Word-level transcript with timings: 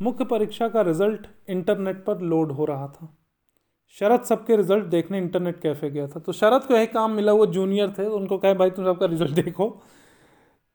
मुख्य 0.00 0.24
परीक्षा 0.24 0.68
का 0.68 0.80
रिज़ल्ट 0.80 1.26
इंटरनेट 1.48 2.04
पर 2.04 2.20
लोड 2.20 2.52
हो 2.52 2.64
रहा 2.64 2.86
था। 2.88 3.14
शरद 3.96 4.22
सबके 4.22 4.56
रिज़ल्ट 4.56 4.84
देखने 4.84 5.18
इंटरनेट 5.18 5.60
कैफ़े 5.60 5.90
गया 5.90 6.06
था। 6.06 6.20
तो 6.20 6.32
शरद 6.32 6.64
को 6.64 6.74
यही 6.74 6.86
काम 6.86 7.10
मिला, 7.10 7.32
वो 7.32 7.46
जूनियर 7.46 7.90
थे 7.90 8.04
तो 8.04 8.16
उनको 8.16 8.38
कहे, 8.38 8.54
भाई, 8.54 8.70
तुम 8.70 8.84
सबका 8.84 9.06
रिज़ल्ट 9.06 9.30
देखो। 9.34 9.80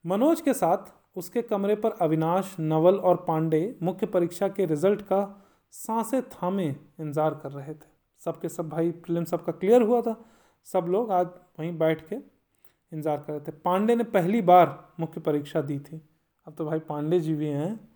मनोज 0.06 0.42
के 0.42 0.54
साथ 0.54 0.92
उसके 1.16 1.42
कमरे 1.42 1.76
पर 1.76 1.92
अविनाश, 2.02 2.56
नवल 2.60 2.96
और 2.96 3.16
पांडे 3.28 3.76
मुख्य 3.84 4.06
परीक्षा 4.08 4.48
के 4.48 4.66
रिज़ल्ट 4.66 5.02
का 5.02 5.22
साँसें 5.74 6.22
थामे 6.22 6.68
इंतज़ार 6.68 7.34
कर 7.34 7.52
रहे 7.52 7.74
थे। 7.74 7.92
सबके 8.22 8.50
सब, 8.50 8.70
भाई, 8.70 8.92
फ़िल्म 8.92 9.24
सबका 9.24 9.52
क्लियर 9.52 9.82
हुआ 9.82 10.02
था। 10.02 10.16
सब 10.68 10.86
लोग 10.90 11.12
आज 11.12 11.28
वहीं 11.60 11.78
बैठ 11.78 12.08
के 12.10 12.16
इंतज़ार 12.16 13.18
कर 13.18 13.34
रहे 13.34 13.42
थे। 13.42 13.52
पांडे 13.66 13.96
ने 13.96 14.04
पहली 14.04 14.42
बार 14.42 14.78
मुख्य 15.00 15.22
परीक्षा 15.22 15.62
दी 15.62 15.80
थी। 15.80 16.02
अब 16.48 16.56
तो 16.58 16.66
भाई, 16.66 16.80
पांडे 16.80 17.20
जी 17.20 17.34
भी 17.34 17.48
हैं। 17.48 17.93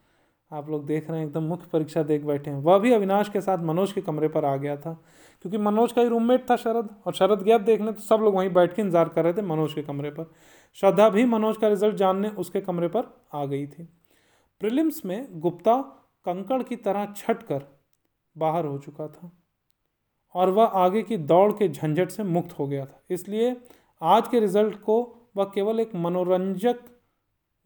आप 0.52 0.70
लोग 0.70 0.86
देख 0.86 1.10
रहे 1.10 1.20
हैं, 1.20 1.28
एकदम 1.28 1.44
मुख्य 1.44 1.68
परीक्षा 1.74 2.02
देख 2.04 2.24
बैठे 2.24 2.50
हैं। 2.50 2.58
वह 2.60 2.78
भी 2.80 2.92
अविनाश 2.94 3.30
के 3.30 3.42
साथ 3.42 3.64
मनोज 3.66 3.92
के 3.92 4.02
कमरे 4.02 4.28
पर 4.28 4.46
आ 4.46 4.56
गया 4.58 4.76
था, 4.78 4.94
क्योंकि 5.42 5.58
मनोज 5.60 5.92
का 5.92 6.02
ही 6.02 6.08
रूममेट 6.08 6.50
था 6.50 6.56
शरद, 6.58 6.90
और 7.06 7.14
शरद 7.14 7.42
गया 7.42 7.58
देखने 7.60 7.92
तो 7.92 8.02
सब 8.02 8.22
लोग 8.22 8.36
वहीं 8.36 8.50
बैठ 8.54 8.76
के 8.76 8.82
इंतज़ार 8.82 9.10
कर 9.10 9.24
रहे 9.24 9.34
थे 9.34 9.42
मनोज 9.44 9.74
के 9.74 9.82
कमरे 9.84 10.10
पर। 10.12 10.32
श्रद्धा 10.78 11.10
भी 11.10 11.26
मनोज 11.28 11.58
का 11.58 11.68
रिज़ल्ट 11.68 11.96
जानने 11.96 12.30
उसके 12.38 12.62
कमरे 12.62 12.88
पर 12.88 13.14
आ 13.34 13.46
गई 13.46 13.66
थी। 13.68 13.84
प्रिलिम्स 14.62 15.06
में 15.06 15.40
गुप्ता 15.40 15.76
कंकड़ 16.26 16.62
की 16.64 16.76
तरह 16.78 17.14
छट 17.18 17.44
कर 17.44 17.64
बाहर 18.36 18.66
हो 18.66 18.78
चुका 18.78 19.08
था, 19.08 19.32
और 20.36 20.50
वह 20.50 20.66
आगे 20.78 21.02
की 21.04 21.18
दौड़ 21.18 21.52
के 21.54 21.68
झंझट 21.70 22.10
से 22.10 22.24
मुक्त 22.26 22.58
हो 22.60 22.68
गया 22.68 22.86
था। 22.86 23.02
इसलिए 23.10 23.56
आज 24.02 24.28
के 24.28 24.40
रिज़ल्ट 24.40 24.76
को 24.82 25.02
वह 25.38 25.52
केवल 25.54 25.80
एक 25.80 25.96
मनोरंजक 25.98 26.80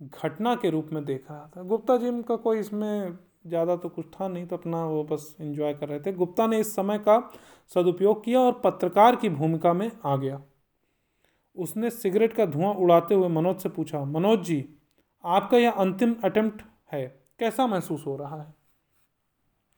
घटना 0.02 0.56
के 0.56 0.70
रूप 0.70 0.90
में 0.94 1.04
देख 1.06 1.30
रहा 1.32 1.50
था। 1.56 1.64
गुप्ता 1.64 1.98
जी 1.98 2.12
का 2.24 2.36
कोई 2.38 2.60
इसमें 2.60 3.18
ज़्यादा 3.48 3.76
तो 3.76 3.90
कुछ 3.90 4.06
था 4.12 4.28
नहीं 4.28 4.46
तो 4.48 4.58
अपना 4.58 4.84
वो 4.86 5.04
बस 5.04 5.36
एंजॉय 5.42 5.74
कर 5.74 5.88
रहे 5.90 6.00
थे। 6.00 6.12
गुप्ता 6.14 6.48
ने 6.48 6.60
इस 6.60 6.76
समय 6.76 6.98
का 7.00 7.20
सदुपयोग 7.72 8.24
किया 8.26 8.40
और 8.40 8.60
पत्रकार 8.64 9.16
की 9.16 9.30
भूमिका 9.32 9.74
में 9.74 9.92
आ 10.06 10.16
गया। 10.16 10.42
उसने 11.58 11.90
सिगरेट 11.90 12.34
का 12.34 12.46
धुआँ 12.46 12.74
उड़ाते 12.76 13.16
हुए 13.16 13.28
मनोज 13.30 13.58
से 13.58 13.70
पूछा, 13.70 14.04
मनोज 14.06 14.40
जी, 14.40 14.66
आपका 15.24 15.58
यह 15.58 15.72
अंतिम 15.72 16.16
अटेम्प्ट 16.24 16.62
है, 16.94 17.06
कैसा 17.40 17.68
महसूस 17.68 18.06
हो 18.08 18.16
रहा 18.16 18.42
है? 18.42 18.54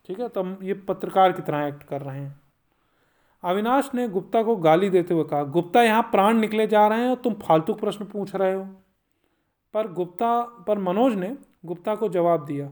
ठीक 0.09 0.19
है 0.19 0.27
तो 0.29 0.41
हम 0.41 0.57
ये 0.63 0.73
पत्रकार 0.83 1.31
की 1.31 1.41
तरह 1.41 1.67
एक्ट 1.67 1.83
कर 1.83 2.01
रहे 2.01 2.19
हैं। 2.19 2.39
अविनाश 3.43 3.89
ने 3.95 4.07
गुप्ता 4.09 4.41
को 4.43 4.55
गाली 4.57 4.89
देते 4.89 5.13
हुए 5.13 5.23
कहा, 5.23 5.43
गुप्ता, 5.43 5.83
यहाँ 5.83 6.01
प्राण 6.03 6.37
निकले 6.37 6.67
जा 6.67 6.87
रहे 6.87 7.01
हैं 7.01 7.09
और 7.09 7.15
तुम 7.15 7.33
फालतू 7.41 7.73
प्रश्न 7.75 8.05
पूछ 8.05 8.35
रहे 8.35 8.53
हो। 8.53 8.67
पर 9.73 9.91
गुप्ता, 9.91 10.41
पर 10.41 10.77
मनोज 10.77 11.13
ने 11.13 11.35
गुप्ता 11.65 11.95
को 11.95 12.09
जवाब 12.09 12.45
दिया, 12.45 12.71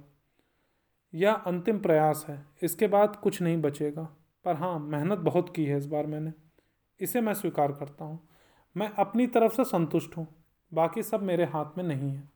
यह 1.14 1.34
अंतिम 1.34 1.80
प्रयास 1.80 2.26
है, 2.30 2.46
इसके 2.64 2.88
बाद 2.88 3.16
कुछ 3.16 3.42
नहीं 3.42 3.62
बचेगा 3.62 4.04
पर 4.46 4.56
हाँ 4.56 4.78
मेहनत 4.80 5.20
बहुत 5.20 5.54
की 5.56 5.66
है 5.66 5.78
इस 5.78 5.86
बार 5.86 6.06
मैंने। 6.06 6.34
इसे 7.00 7.22
मैं 7.22 7.34
स्वीकार 7.34 7.72
करता 7.72 8.06
हूँ। 8.06 8.20
मैं 8.76 8.90
अपनी 8.90 9.28
तरफ़ 9.28 9.54
से 9.54 9.64
संतुष्ट 9.64 10.18
हूँ, 10.18 10.28
बाकी 10.72 11.04
सब 11.04 11.24
मेरे 11.24 11.46
हाथ 11.46 11.78
में 11.78 11.84
नहीं 11.84 12.12
है। 12.12 12.30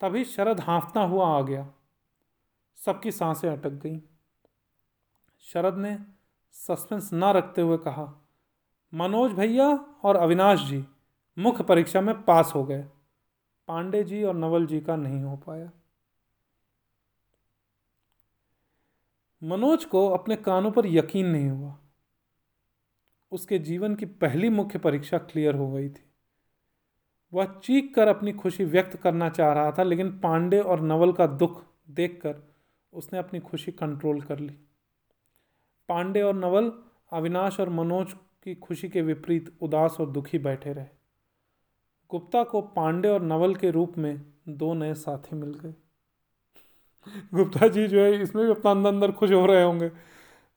तभी 0.00 0.24
शरद 0.24 0.60
हाँफता 0.60 1.00
हुआ 1.00 1.26
आ 1.28 1.40
गया। 1.40 1.68
सबकी 2.78 3.10
साँसें 3.10 3.48
अटक 3.50 3.72
गईं। 3.72 4.00
शरद 5.44 5.76
ने 5.76 5.98
सस्पेंस 6.54 7.12
ना 7.12 7.30
रखते 7.30 7.62
हुए 7.62 7.76
कहा, 7.76 8.06
मनोज 8.92 9.32
भैया 9.32 9.68
और 10.04 10.16
अविनाश 10.16 10.60
जी, 10.60 10.84
मुख्य 11.36 11.64
परीक्षा 11.64 12.00
में 12.00 12.22
पास 12.22 12.52
हो 12.54 12.64
गए। 12.64 12.84
पांडे 13.68 14.04
जी 14.04 14.24
और 14.24 14.34
नवल 14.34 14.66
जी 14.66 14.80
का 14.80 14.96
नहीं 14.96 15.22
हो 15.22 15.36
पाया। 15.36 15.70
मनोज 19.42 19.84
को 19.84 20.08
अपने 20.08 20.36
कानों 20.36 20.70
पर 20.70 20.86
यकीन 20.86 21.26
नहीं 21.26 21.50
हुआ। 21.50 21.78
उसके 23.32 23.58
जीवन 23.58 23.94
की 23.94 24.06
पहली 24.06 24.48
मुख्य 24.48 24.78
परीक्षा 24.78 25.18
क्लियर 25.18 25.54
हो 25.54 25.72
गई 25.72 25.90
थी। 25.90 26.04
वह 27.32 27.60
चीख 27.64 27.94
कर 27.94 28.08
अपनी 28.08 28.32
खुशी 28.32 28.64
व्यक्त 28.64 28.96
करना 28.96 29.28
चाह 29.28 29.52
रहा 29.52 29.72
था, 29.72 29.82
लेकिन 29.82 30.18
पांडे 30.18 30.60
और 30.60 30.80
नवल 30.80 31.12
का 31.12 31.26
दुख 31.26 31.64
देखकर 31.90 32.52
उसने 32.92 33.18
अपनी 33.18 33.40
खुशी 33.40 33.72
कंट्रोल 33.72 34.20
कर 34.20 34.38
ली। 34.38 34.58
पांडे 35.88 36.22
और 36.22 36.34
नवल, 36.34 36.72
अविनाश 37.12 37.60
और 37.60 37.68
मनोज 37.68 38.12
की 38.12 38.54
खुशी 38.54 38.88
के 38.88 39.02
विपरीत 39.02 39.58
उदास 39.60 39.96
और 40.00 40.10
दुखी 40.10 40.38
बैठे 40.38 40.72
रहे। 40.72 41.01
गुप्ता 42.12 42.42
को 42.44 42.60
पांडे 42.76 43.08
और 43.08 43.22
नवल 43.22 43.54
के 43.54 43.70
रूप 43.70 43.98
में 43.98 44.20
दो 44.48 44.72
नए 44.74 44.94
साथी 44.94 45.36
मिल 45.36 45.54
गए। 45.54 45.74
गुप्ता 47.34 47.68
जी 47.68 47.86
जो 47.88 48.00
है 48.00 48.20
इसमें 48.22 48.44
भी 48.44 48.50
अपना 48.50 48.70
अंदर 48.70 48.88
अंदर 48.88 49.12
खुश 49.12 49.30
हो 49.32 49.44
रहे 49.46 49.62
होंगे। 49.62 49.90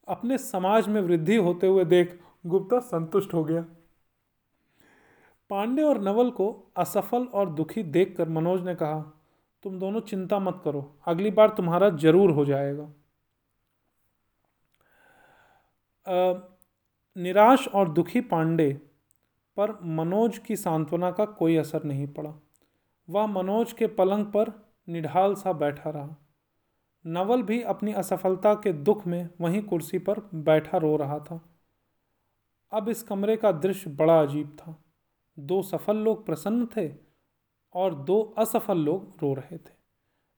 अपने 0.08 0.38
समाज 0.38 0.88
में 0.88 1.02
वृद्धि 1.02 1.36
होते 1.38 1.68
हुए 1.68 1.86
देख 1.86 2.20
गुप्ता 2.46 2.80
संतुष्ट 2.82 3.34
हो 3.34 3.44
गया। 3.44 3.66
पांडे 5.50 5.84
और 5.84 6.00
नवल 6.02 6.30
को 6.32 6.48
असफल 6.78 7.24
और 7.34 7.50
दुखी 7.50 7.84
देखकर 7.84 8.30
मनोज 8.30 8.62
ने 8.62 8.76
कहा 8.76 9.00
तुम 9.64 9.80
दोनों 9.80 10.00
चिंता 10.02 10.40
मत 10.40 10.62
करो 10.64 10.82
अगली 11.08 11.32
बार 11.32 11.50
तुम्हारा 11.50 11.90
ज़रूर 11.98 12.32
हो 12.32 12.46
जाएगा। 12.46 12.84
आ, 16.06 16.34
निराश 17.16 17.68
और 17.68 17.90
दुखी 17.90 18.22
पांडे 18.24 18.70
पर 19.58 19.80
मनोज 19.84 20.38
की 20.38 20.56
सांत्वना 20.56 21.12
का 21.12 21.26
कोई 21.26 21.56
असर 21.56 21.84
नहीं 21.84 22.08
पड़ा। 22.08 22.34
वह 23.10 23.26
मनोज 23.26 23.72
के 23.72 23.88
पलंग 23.88 24.26
पर 24.26 24.52
निढाल 24.90 25.36
सा 25.36 25.54
बैठा 25.54 25.90
रहा। 25.90 26.16
नवल 27.06 27.44
भी 27.44 27.62
अपनी 27.62 27.94
असफलता 27.94 28.54
के 28.54 28.74
दुख 28.74 29.08
में 29.08 29.30
वहीं 29.42 29.62
कुर्सी 29.62 30.00
पर 30.00 30.20
बैठा 30.34 30.78
रो 30.78 30.96
रहा 30.96 31.20
था। 31.20 31.42
अब 32.74 32.90
इस 32.90 33.04
कमरे 33.04 33.38
का 33.38 33.52
दृश्य 33.52 33.90
बड़ा 33.90 34.22
अजीब 34.22 34.58
था। 34.60 34.84
दो 35.40 35.62
सफल 35.62 35.98
लोग 35.98 36.26
प्रसन्न 36.26 36.68
थे 36.78 36.94
और 37.74 37.96
दो 37.96 38.36
असफल 38.38 38.78
लोग 38.78 39.18
रो 39.22 39.34
रहे 39.34 39.58
थे। 39.58 39.74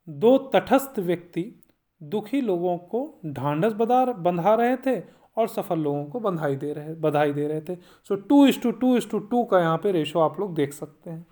दो 0.10 0.38
तटस्थ 0.38 1.00
व्यक्ति 1.00 1.64
दुखी 2.04 2.42
लोगों 2.42 2.78
को 2.78 3.20
ढांढस 3.26 3.74
बधा 3.74 4.06
बंधा 4.06 4.56
रहे 4.56 4.78
थे 4.78 5.00
और 5.38 5.48
सफल 5.48 5.80
लोगों 5.80 6.06
को 6.06 6.20
बधाई 6.20 6.56
दे 6.56 6.74
रहे, 6.74 6.94
बधाई 6.96 7.34
दे 7.34 7.48
रहे 7.48 7.62
थे। 7.62 7.76
So 7.76 8.16
two 8.16 8.46
is 8.48 8.62
to 8.62 8.72
two 8.72 8.98
is 8.98 9.10
to 9.10 9.20
two 9.20 9.44
का 9.44 9.60
यहाँ 9.60 9.78
पे 9.78 9.92
रेशो 9.92 10.20
आप 10.20 10.40
लोग 10.40 10.56
देख 10.56 10.74
सकते 10.74 11.10
हैं। 11.10 11.28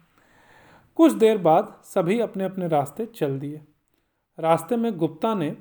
कुछ 0.95 1.13
देर 1.13 1.37
बाद 1.37 1.81
सभी 1.83 2.19
अपने 2.19 2.43
अपने 2.43 2.67
रास्ते 2.67 3.05
चल 3.05 3.39
दिए। 3.39 3.61
रास्ते 4.39 4.75
में 4.75 4.97
गुप्ता 4.97 5.35
ने 5.35 5.57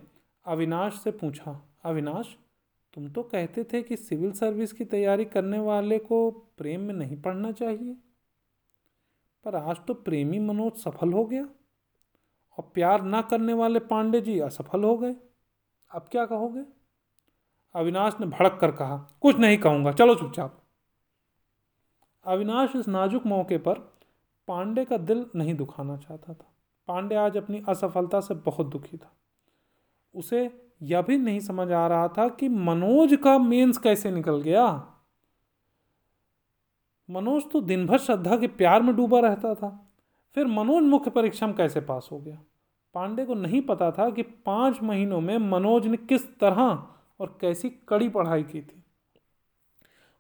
अविनाश 0.47 0.95
से 0.95 1.11
पूछा, 1.11 1.61
अविनाश, 1.85 2.37
तुम 2.95 3.09
तो 3.09 3.23
कहते 3.23 3.65
थे 3.65 3.83
कि 3.83 3.97
सिविल 3.97 4.33
सर्विस 4.33 4.73
की 4.73 4.85
तैयारी 4.85 5.25
करने 5.25 5.59
वाले 5.59 5.99
को 5.99 6.31
प्रेम 6.31 6.81
में 6.81 6.95
नहीं 6.95 7.21
पढ़ना 7.21 7.53
चाहिए। 7.53 7.97
पर 9.45 9.55
आज 9.55 9.77
तो 9.89 9.95
प्रेमी 9.95 10.39
मनोज 10.39 10.73
सफल 10.73 11.13
हो 11.13 11.25
गया। 11.25 11.49
और 12.59 12.71
प्यार 12.75 13.03
ना 13.03 13.23
करने 13.23 13.53
वाले 13.53 13.79
पांडे 13.79 14.21
जी 14.21 14.39
असफल 14.41 14.85
हो 14.85 14.99
गए। 14.99 15.17
अब 15.91 16.07
क्या 16.11 16.27
कहोगे? 16.27 16.84
अविनाश 17.75 18.17
ने 18.21 18.27
भड़क 18.27 18.59
कर 18.61 18.71
कहा, 18.71 18.97
कुछ 19.21 19.37
नहीं 19.37 19.59
कहूँगा, 19.59 19.93
चलो 19.93 20.15
चुपचाप. 20.15 20.63
अविनाश 22.25 22.77
इस 22.77 22.89
नाजुक 22.89 23.27
मौके 23.27 23.59
पर 23.59 23.75
पांडे 24.49 24.85
का 24.85 24.97
दिल 24.97 25.27
नहीं 25.37 25.55
दुखाना 25.55 25.97
चाहता 25.97 26.35
था। 26.35 26.55
पांडे 26.89 27.15
आज 27.15 27.37
अपनी 27.37 27.63
असफलता 27.69 28.21
से 28.21 28.35
बहुत 28.35 28.67
दुखी 28.67 28.97
था। 28.97 29.13
उसे 30.15 30.69
यह 30.83 31.03
भी 31.03 31.19
नहीं 31.19 31.41
समझ 31.41 31.73
आ 31.73 31.87
रहा 31.87 32.09
था 32.09 32.29
कि 32.29 32.49
मनोज 32.49 33.19
का 33.25 33.39
मेंस 33.39 33.79
कैसे 33.79 34.11
निकल 34.11 34.41
गया। 34.41 34.67
मनोज 37.11 37.43
तो 37.53 37.61
दिन 37.61 37.87
भर 37.87 37.99
श्रद्धा 37.99 38.37
के 38.37 38.47
प्यार 38.47 38.83
में 38.83 38.97
डूबा 38.97 39.21
रहता 39.21 39.55
था। 39.55 39.91
फिर 40.35 40.47
मनोज 40.47 40.83
मुख्य 40.83 41.11
परीक्षा 41.11 41.47
में 41.47 41.57
कैसे 41.57 41.81
पास 41.81 42.09
हो 42.13 42.19
गया? 42.19 42.39
पांडे 42.95 43.25
को 43.25 43.35
नहीं 43.35 43.61
पता 43.63 43.91
था 43.91 44.11
कि 44.11 44.23
पाँच 44.23 44.83
महीनों 44.83 45.21
में 45.21 45.39
मनोज 45.39 45.87
ने 45.87 45.97
किस 45.97 46.39
तरह 46.39 46.87
और 47.25 47.37
कैसी 47.41 47.71
कड़ी 47.89 48.09
पढ़ाई 48.09 48.43
की 48.43 48.61
थी। 48.63 48.83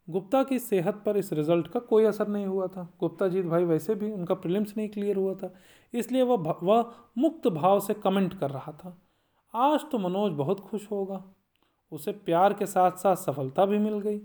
गुप्ता 0.08 0.42
की 0.44 0.58
सेहत 0.58 1.02
पर 1.06 1.16
इस 1.16 1.32
रिज़ल्ट 1.32 1.68
का 1.68 1.80
कोई 1.82 2.04
असर 2.04 2.28
नहीं 2.28 2.46
हुआ 2.46 2.66
था। 2.66 2.82
गुप्ता 3.00 3.28
जीत 3.28 3.44
भाई 3.46 3.64
वैसे 3.64 3.94
भी 3.94 4.10
उनका 4.12 4.34
प्रीलिम्स 4.34 4.76
नहीं 4.76 4.88
क्लियर 4.88 5.16
हुआ 5.16 5.34
था, 5.34 5.52
इसलिए 5.94 6.22
वह 6.22 6.58
वह 6.62 6.92
मुक्त 7.18 7.48
भाव 7.50 7.80
से 7.80 7.94
कमेंट 7.94 8.38
कर 8.38 8.50
रहा 8.50 8.72
था। 8.74 8.96
आज 9.54 9.84
तो 9.90 9.98
मनोज 9.98 10.32
बहुत 10.32 10.60
खुश 10.60 10.90
होगा। 10.90 11.22
उसे 11.92 12.12
प्यार 12.12 12.52
के 12.52 12.66
साथ 12.66 12.96
साथ 12.98 13.16
सफलता 13.16 13.64
भी 13.66 13.78
मिल 13.78 13.98
गई। 14.00 14.20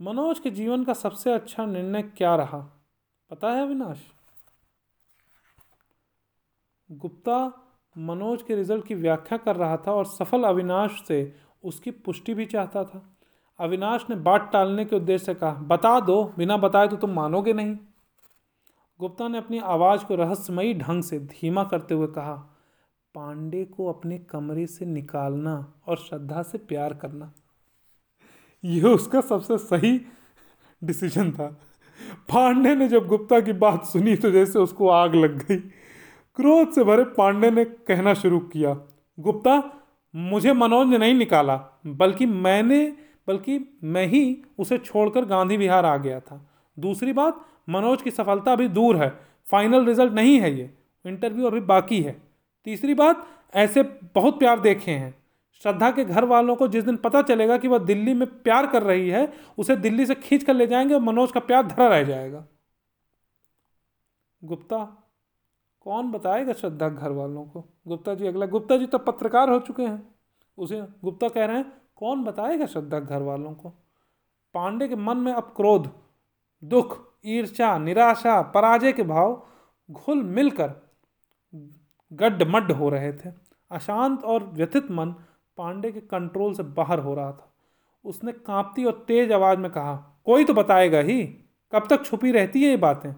मनोज 0.00 0.38
के 0.38 0.50
जीवन 0.50 0.84
का 0.84 0.92
सबसे 0.94 1.32
अच्छा 1.32 1.64
निर्णय 1.66 2.02
क्या 2.16 2.34
रहा? 2.36 2.58
पता 3.30 3.52
है 3.52 3.62
अविनाश? 3.62 4.02
गुप्ता 6.90 7.38
मनोज 7.96 8.42
के 8.42 8.54
रिज़ल्ट 8.56 8.86
की 8.86 8.94
व्याख्या 8.94 9.38
कर 9.38 9.56
रहा 9.56 9.76
था 9.76 9.92
और 9.92 10.06
सफल 10.06 10.44
अविनाश 10.44 11.02
से 11.08 11.20
उसकी 11.64 11.90
पुष्टि 11.90 12.34
भी 12.34 12.44
चाहता 12.46 12.84
था। 12.84 13.02
अविनाश 13.60 14.04
ने 14.10 14.16
बात 14.16 14.50
टालने 14.52 14.84
के 14.84 14.96
उद्देश्य 14.96 15.24
से 15.24 15.34
कहा, 15.34 15.52
बता 15.52 16.00
दो, 16.00 16.32
बिना 16.38 16.56
बताए 16.56 16.88
तो 16.88 16.96
तुम 16.96 17.10
मानोगे 17.10 17.52
नहीं? 17.52 17.76
गुप्ता 19.00 19.28
ने 19.28 19.38
अपनी 19.38 19.58
आवाज़ 19.58 20.04
को 20.04 20.14
रहस्यमयी 20.14 20.74
ढंग 20.74 21.02
से 21.02 21.18
धीमा 21.18 21.64
करते 21.64 21.94
हुए 21.94 22.06
कहा, 22.06 22.34
पांडे 23.14 23.64
को 23.64 23.86
अपने 23.86 24.18
कमरे 24.18 24.66
से 24.66 24.86
निकालना 24.86 25.72
और 25.86 25.96
श्रद्धा 25.96 26.42
से 26.42 26.58
प्यार 26.58 26.94
करना। 26.94 27.32
यह 28.64 28.86
उसका 28.86 29.20
सबसे 29.20 29.58
सही 29.58 30.00
डिसीज़न 30.82 31.30
था। 31.32 31.46
पांडे 32.28 32.74
ने 32.74 32.88
जब 32.88 33.06
गुप्ता 33.06 33.40
की 33.40 33.52
बात 33.52 33.84
सुनी 33.84 34.16
तो 34.16 34.30
जैसे 34.30 34.58
उसको 34.58 34.88
आग 34.88 35.14
लग 35.14 35.38
गई। 35.38 35.56
क्रोध 36.36 36.72
से 36.72 36.84
भरे 36.84 37.04
पांडे 37.04 37.50
ने 37.50 37.64
कहना 37.64 38.14
शुरू 38.14 38.38
किया, 38.40 38.76
गुप्ता 39.18 39.58
मुझे 40.16 40.52
मनोज 40.52 40.88
ने 40.88 40.98
नहीं 40.98 41.14
निकाला, 41.14 41.80
बल्कि 41.86 42.26
मैंने, 42.26 42.96
बल्कि 43.28 43.78
मैं 43.84 44.06
ही 44.06 44.42
उसे 44.58 44.78
छोड़कर 44.78 45.24
गांधी 45.24 45.56
विहार 45.56 45.86
आ 45.86 45.96
गया 45.96 46.20
था। 46.20 46.50
दूसरी 46.78 47.12
बात, 47.12 47.44
मनोज 47.68 48.02
की 48.02 48.10
सफलता 48.10 48.52
अभी 48.52 48.68
दूर 48.68 48.96
है, 48.96 49.18
फाइनल 49.50 49.86
रिज़ल्ट 49.86 50.12
नहीं 50.12 50.40
है 50.40 50.58
ये, 50.58 50.74
इंटरव्यू 51.06 51.46
अभी 51.46 51.60
बाकी 51.60 52.02
है। 52.02 52.22
तीसरी 52.64 52.94
बात, 52.94 53.26
ऐसे 53.54 53.82
बहुत 54.14 54.38
प्यार 54.38 54.60
देखे 54.60 54.90
हैं। 54.90 55.24
श्रद्धा 55.62 55.90
के 55.90 56.04
घर 56.04 56.24
वालों 56.24 56.56
को 56.56 56.68
जिस 56.68 56.84
दिन 56.84 56.96
पता 56.96 57.22
चलेगा 57.22 57.58
कि 57.58 57.68
वह 57.68 57.78
दिल्ली 57.78 58.14
में 58.14 58.42
प्यार 58.42 58.66
कर 58.66 58.82
रही 58.82 59.08
है, 59.08 59.32
उसे 59.58 59.76
दिल्ली 59.76 60.06
से 60.06 60.14
खींच 60.14 60.44
कर 60.44 60.54
ले 60.54 60.66
जाएँगे 60.66 60.94
और 60.94 61.00
मनोज 61.00 61.32
का 61.32 61.40
प्यार 61.40 61.66
धरा 61.66 61.88
रह 61.88 62.02
जाएगा। 62.02 62.46
गुप्ता 64.44 65.03
कौन 65.84 66.10
बताएगा 66.12 66.52
श्रद्धा 66.52 66.88
घर 66.88 67.10
वालों 67.10 67.44
को? 67.44 67.64
गुप्ता 67.88 68.14
जी, 68.14 68.26
अगला, 68.26 68.46
गुप्ता 68.46 68.76
जी 68.76 68.86
तो 68.86 68.98
पत्रकार 68.98 69.50
हो 69.50 69.58
चुके 69.58 69.82
हैं। 69.82 70.14
उसे, 70.58 70.80
गुप्ता 70.80 71.28
कह 71.28 71.44
रहे 71.44 71.56
हैं, 71.56 71.72
कौन 71.96 72.24
बताएगा 72.24 72.66
श्रद्धा 72.66 73.00
घर 73.00 73.22
वालों 73.22 73.54
को? 73.54 73.68
पांडे 74.54 74.88
के 74.88 74.96
मन 74.96 75.16
में 75.16 75.32
अब 75.32 75.52
क्रोध, 75.56 75.90
दुख, 76.64 76.98
ईर्ष्या, 77.26 77.78
निराशा, 77.78 78.42
पराजय 78.42 78.92
के 78.92 79.02
भाव 79.02 79.46
घुल 79.90 80.22
मिलकर 80.22 80.74
गड्ढमड्ढ 82.12 82.72
हो 82.72 82.88
रहे 82.88 83.12
थे। 83.12 83.30
अशांत 83.70 84.24
और 84.24 84.44
व्यथित 84.44 84.90
मन 84.90 85.10
पांडे 85.56 85.92
के 85.92 86.00
कंट्रोल 86.00 86.54
से 86.54 86.62
बाहर 86.62 86.98
हो 86.98 87.14
रहा 87.14 87.32
था। 87.32 87.52
उसने 88.04 88.32
कांपती 88.32 88.84
और 88.84 89.04
तेज 89.08 89.32
आवाज़ 89.32 89.58
में 89.58 89.70
कहा, 89.70 90.22
कोई 90.24 90.44
तो 90.44 90.54
बताएगा 90.54 90.98
ही। 90.98 91.22
कब 91.72 91.86
तक 91.90 92.04
छुपी 92.04 92.32
रहती 92.32 92.62
है 92.62 92.70
ये 92.70 92.76
बातें? 92.76 93.14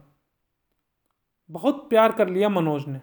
बहुत 1.51 1.89
प्यार 1.91 2.13
कर 2.13 2.29
लिया 2.29 2.49
मनोज 2.49 2.87
ने। 2.87 3.01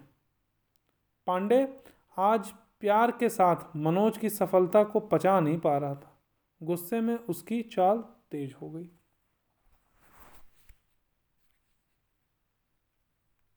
पांडे, 1.26 1.80
आज 2.18 2.52
प्यार 2.80 3.10
के 3.10 3.28
साथ 3.28 3.76
मनोज 3.76 4.18
की 4.18 4.30
सफलता 4.30 4.84
को 4.84 5.00
पचा 5.00 5.40
नहीं 5.40 5.58
पा 5.58 5.78
रहा 5.78 5.94
था। 5.94 6.22
गुस्से 6.62 7.00
में 7.00 7.18
उसकी 7.18 7.62
चाल 7.62 7.98
तेज 8.30 8.54
हो 8.62 8.70
गई। 8.70 8.90